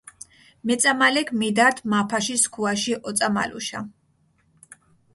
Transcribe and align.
მეწამალექ 0.69 1.29
მიდართ 1.41 1.83
მაფაში 1.95 2.39
სქუაში 2.47 2.99
ოწამალუშა. 3.09 3.87